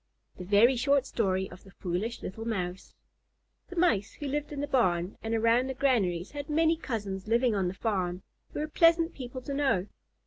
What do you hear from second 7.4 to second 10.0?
on the farm who were pleasant people to know.